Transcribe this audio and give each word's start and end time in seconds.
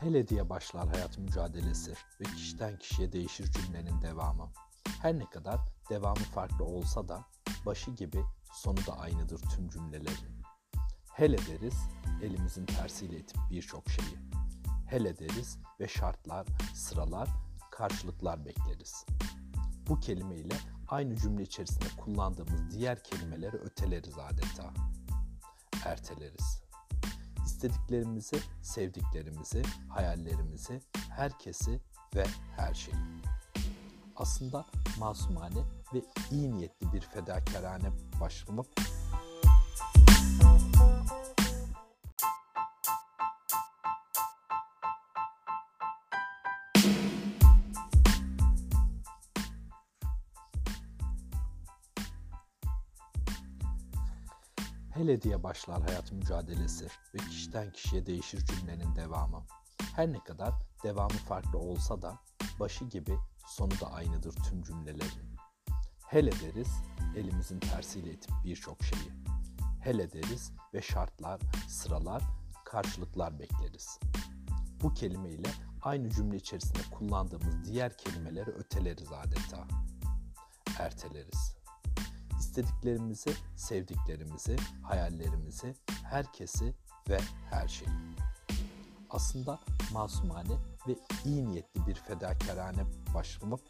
Hele 0.00 0.28
diye 0.28 0.48
başlar 0.48 0.88
hayat 0.88 1.18
mücadelesi 1.18 1.94
ve 2.20 2.24
kişiden 2.24 2.78
kişiye 2.78 3.12
değişir 3.12 3.52
cümlenin 3.52 4.02
devamı. 4.02 4.52
Her 5.02 5.18
ne 5.18 5.30
kadar 5.30 5.60
devamı 5.90 6.14
farklı 6.14 6.64
olsa 6.64 7.08
da 7.08 7.24
başı 7.66 7.90
gibi 7.90 8.24
sonu 8.52 8.86
da 8.86 8.98
aynıdır 8.98 9.38
tüm 9.38 9.68
cümlelerin. 9.68 10.42
Hele 11.12 11.38
deriz 11.38 11.74
elimizin 12.22 12.66
tersiyle 12.66 13.18
itip 13.18 13.36
birçok 13.50 13.90
şeyi. 13.90 14.18
Hele 14.86 15.18
deriz 15.18 15.58
ve 15.80 15.88
şartlar, 15.88 16.46
sıralar, 16.74 17.28
karşılıklar 17.70 18.44
bekleriz. 18.44 19.06
Bu 19.88 20.00
kelimeyle 20.00 20.56
aynı 20.88 21.16
cümle 21.16 21.42
içerisinde 21.42 21.88
kullandığımız 22.04 22.70
diğer 22.70 23.04
kelimeleri 23.04 23.56
öteleriz 23.56 24.18
adeta. 24.18 24.72
Erteleriz. 25.84 26.69
İstediklerimizi, 27.60 28.36
sevdiklerimizi, 28.62 29.62
hayallerimizi, 29.88 30.80
herkesi 31.10 31.80
ve 32.14 32.24
her 32.56 32.74
şeyi. 32.74 32.96
Aslında 34.16 34.66
masumane 34.98 35.60
ve 35.94 36.02
iyi 36.30 36.54
niyetli 36.54 36.92
bir 36.92 37.00
fedakarane 37.00 37.90
başlamak 38.20 38.66
Hele 54.90 55.22
diye 55.22 55.42
başlar 55.42 55.82
hayat 55.82 56.12
mücadelesi 56.12 56.86
ve 57.14 57.18
kişiden 57.18 57.72
kişiye 57.72 58.06
değişir 58.06 58.44
cümlenin 58.46 58.96
devamı. 58.96 59.46
Her 59.96 60.12
ne 60.12 60.24
kadar 60.24 60.54
devamı 60.84 61.08
farklı 61.08 61.58
olsa 61.58 62.02
da 62.02 62.18
başı 62.60 62.84
gibi 62.84 63.18
sonu 63.46 63.70
da 63.80 63.92
aynıdır 63.92 64.32
tüm 64.32 64.62
cümlelerin. 64.62 65.36
Hele 66.06 66.32
deriz 66.32 66.82
elimizin 67.16 67.60
tersiyle 67.60 68.12
itip 68.12 68.32
birçok 68.44 68.84
şeyi. 68.84 69.12
Hele 69.80 70.12
deriz 70.12 70.52
ve 70.74 70.82
şartlar, 70.82 71.40
sıralar, 71.68 72.22
karşılıklar 72.64 73.38
bekleriz. 73.38 73.98
Bu 74.82 74.94
kelimeyle 74.94 75.50
aynı 75.82 76.10
cümle 76.10 76.36
içerisinde 76.36 76.82
kullandığımız 76.90 77.64
diğer 77.64 77.96
kelimeleri 77.96 78.50
öteleriz 78.50 79.12
adeta. 79.12 79.68
Erteleriz 80.78 81.59
istediklerimizi, 82.50 83.30
sevdiklerimizi, 83.56 84.56
hayallerimizi, 84.82 85.74
herkesi 86.04 86.74
ve 87.08 87.18
her 87.50 87.68
şeyi. 87.68 87.90
Aslında 89.10 89.60
masumane 89.92 90.54
ve 90.88 90.96
iyi 91.24 91.48
niyetli 91.48 91.86
bir 91.86 91.94
fedakarane 91.94 92.84
başlamak 93.14 93.60